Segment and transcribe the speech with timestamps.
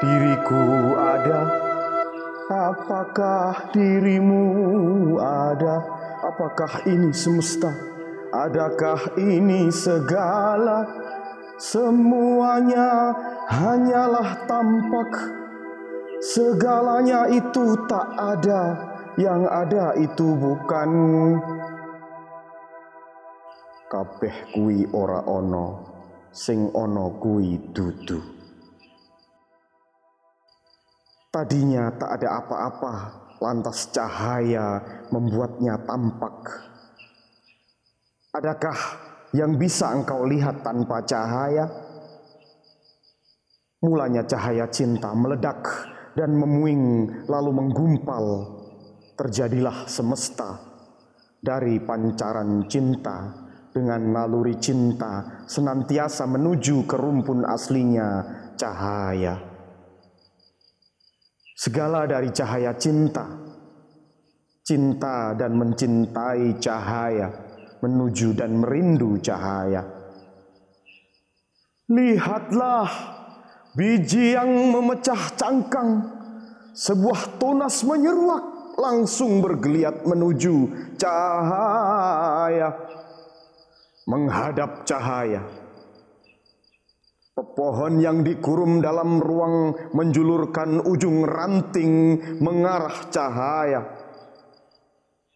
[0.00, 1.44] Diriku ada?
[2.48, 4.48] Apakah dirimu
[5.20, 5.84] ada?
[6.24, 7.68] Apakah ini semesta?
[8.32, 10.88] Adakah ini segala?
[11.60, 13.12] Semuanya
[13.52, 15.36] hanyalah tampak.
[16.24, 18.80] Segalanya itu tak ada,
[19.20, 20.90] yang ada itu bukan.
[23.92, 25.84] Kabeh kuwi ora ono,
[26.32, 28.39] sing ono kuwi dudu.
[31.30, 32.94] Tadinya tak ada apa-apa,
[33.38, 34.82] lantas cahaya
[35.14, 36.42] membuatnya tampak.
[38.34, 38.78] Adakah
[39.38, 41.70] yang bisa engkau lihat tanpa cahaya?
[43.78, 45.62] Mulanya cahaya cinta meledak
[46.18, 46.82] dan memuing
[47.30, 48.24] lalu menggumpal.
[49.14, 50.58] Terjadilah semesta
[51.38, 53.30] dari pancaran cinta
[53.70, 58.26] dengan naluri cinta senantiasa menuju ke rumpun aslinya
[58.58, 59.49] cahaya.
[61.60, 63.28] Segala dari cahaya cinta,
[64.64, 67.28] cinta dan mencintai cahaya,
[67.84, 69.84] menuju dan merindu cahaya.
[71.92, 72.88] Lihatlah
[73.76, 76.00] biji yang memecah cangkang,
[76.72, 80.64] sebuah tunas menyeruak langsung bergeliat menuju
[80.96, 82.72] cahaya,
[84.08, 85.44] menghadap cahaya
[87.40, 93.80] Pepohon yang dikurung dalam ruang menjulurkan ujung ranting mengarah cahaya.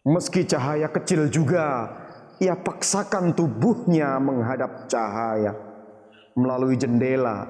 [0.05, 1.89] Meski cahaya kecil juga,
[2.37, 5.57] ia paksakan tubuhnya menghadap cahaya.
[6.37, 7.49] Melalui jendela,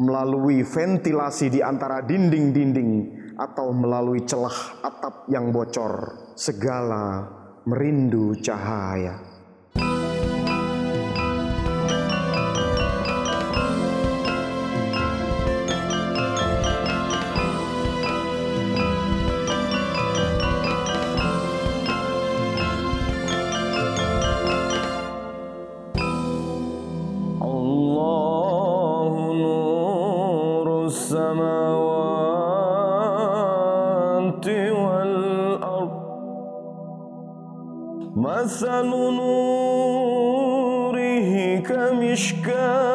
[0.00, 2.92] melalui ventilasi di antara dinding-dinding,
[3.36, 7.28] atau melalui celah atap yang bocor, segala
[7.68, 9.31] merindu cahaya.
[38.42, 40.32] مثل نوره
[41.58, 42.92] كمشكاة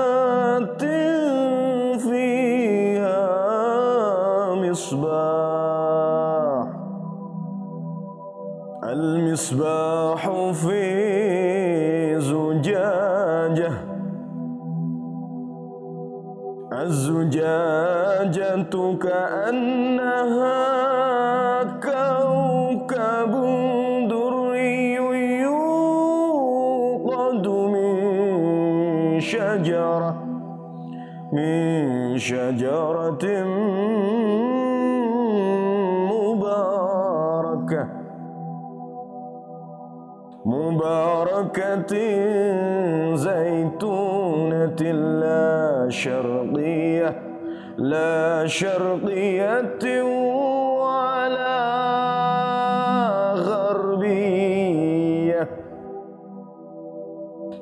[1.97, 3.25] فيها
[4.55, 5.87] مصباح.
[8.83, 10.83] المصباح في
[12.19, 13.71] زجاجة.
[16.73, 18.63] الزجاجة
[19.01, 19.96] كأنها
[29.19, 30.23] شجرة
[31.33, 33.43] من شجرة
[36.11, 37.87] مباركة
[40.45, 41.93] مباركة
[43.15, 44.81] زيتونة
[45.21, 47.21] لا شرقية
[47.77, 49.79] لا شرقية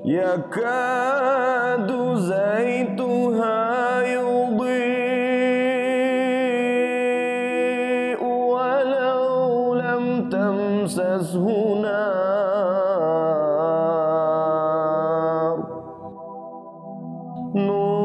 [0.05, 4.75] يكاد زيتها يضيء
[8.23, 11.45] ولو لم تمسسه
[11.81, 12.05] نار.
[17.55, 18.04] نور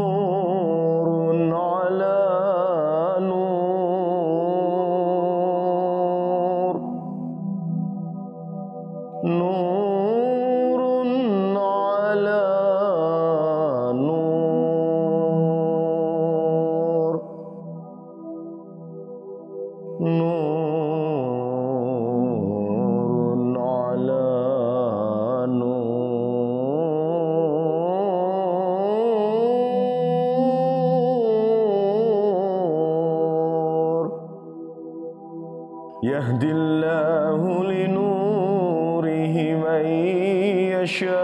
[40.83, 41.21] يشاء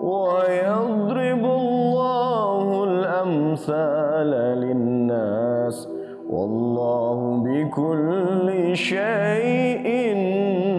[0.00, 4.30] ويضرب الله الأمثال
[4.60, 5.88] للناس
[6.30, 9.88] والله بكل شيء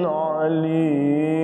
[0.06, 1.42] عليم.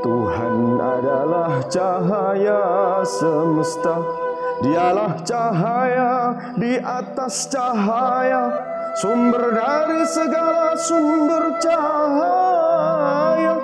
[0.00, 4.29] Tuhan adalah cahaya semesta.
[4.60, 13.54] Dialah cahaya di atas cahaya Sumber dari segala sumber cahaya.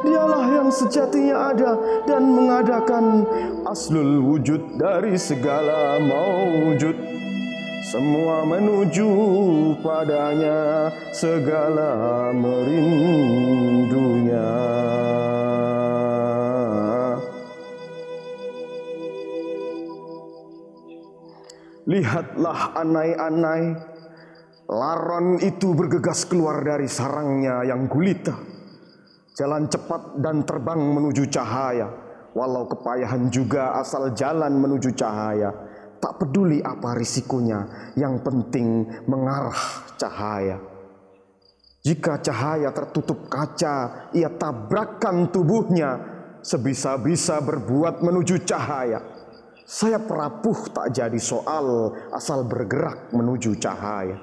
[0.00, 1.72] Dialah yang sejatinya ada
[2.08, 3.28] dan mengadakan
[3.68, 6.96] aslul wujud dari segala maujud
[7.90, 9.08] semua menuju
[9.84, 12.99] padanya segala merindunya
[22.00, 23.76] Lihatlah anai-anai.
[24.72, 28.40] Laron itu bergegas keluar dari sarangnya yang gulita.
[29.36, 31.92] Jalan cepat dan terbang menuju cahaya.
[32.32, 35.52] Walau kepayahan juga asal jalan menuju cahaya.
[36.00, 40.56] Tak peduli apa risikonya Yang penting mengarah cahaya.
[41.84, 46.00] Jika cahaya tertutup kaca Ia tabrakkan tubuhnya
[46.40, 49.19] Sebisa-bisa berbuat menuju cahaya
[49.70, 54.18] saya perapuh tak jadi soal asal bergerak menuju cahaya.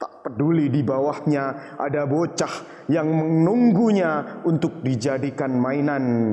[0.00, 6.32] Tak peduli di bawahnya ada bocah yang menunggunya untuk dijadikan mainan.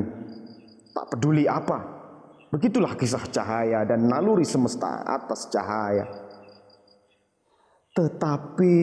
[0.96, 2.00] Tak peduli apa.
[2.48, 6.08] Begitulah kisah cahaya dan naluri semesta atas cahaya.
[7.92, 8.80] Tetapi,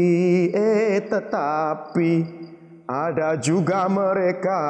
[0.52, 2.10] eh tetapi,
[2.84, 4.60] ada juga mereka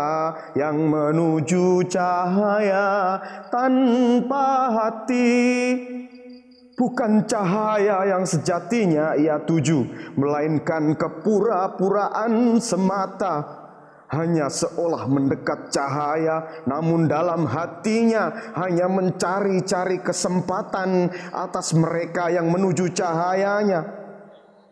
[0.54, 3.18] yang menuju cahaya
[3.50, 5.34] tanpa hati.
[6.74, 9.86] Bukan cahaya yang sejatinya ia tuju,
[10.18, 13.62] melainkan kepura-puraan semata.
[14.10, 23.82] Hanya seolah mendekat cahaya, namun dalam hatinya hanya mencari-cari kesempatan atas mereka yang menuju cahayanya,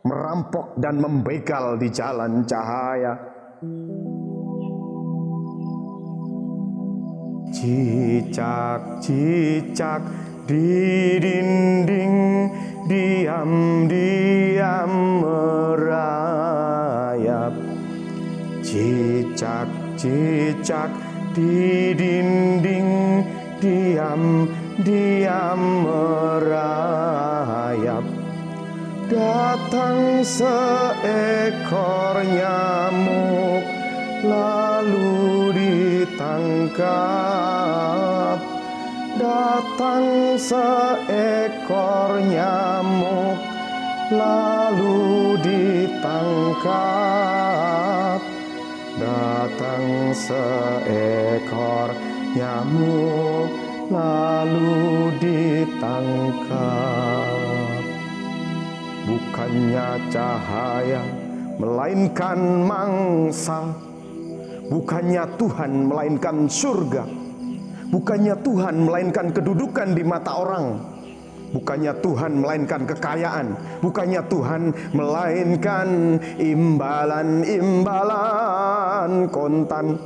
[0.07, 3.32] merampok dan membegal di jalan cahaya.
[7.55, 10.03] Cicak-cicak
[10.51, 12.51] di dinding
[12.91, 14.91] diam-diam
[15.23, 15.95] merayap.
[18.67, 20.91] Cicak-cicak
[21.31, 23.23] di dinding
[23.63, 28.03] diam-diam merayap.
[29.07, 33.52] Datang seekor nyamuk
[34.23, 36.89] lalu ditangkap.
[39.19, 43.39] Datang seekor nyamuk
[44.15, 46.71] lalu ditangkap.
[48.97, 51.91] Datang seekor
[52.39, 53.51] nyamuk
[53.91, 56.63] lalu ditangkap.
[59.03, 61.03] Bukannya cahaya,
[61.59, 63.92] melainkan mangsa.
[64.73, 67.05] Bukannya Tuhan, melainkan surga.
[67.93, 70.81] Bukannya Tuhan, melainkan kedudukan di mata orang.
[71.53, 73.53] Bukannya Tuhan, melainkan kekayaan.
[73.85, 80.01] Bukannya Tuhan, melainkan imbalan-imbalan kontan.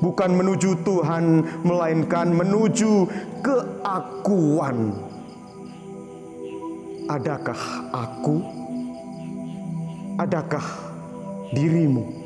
[0.00, 3.12] Bukan menuju Tuhan, melainkan menuju
[3.44, 4.96] keakuan
[7.08, 8.36] Adakah aku?
[10.20, 10.66] Adakah
[11.56, 12.17] dirimu?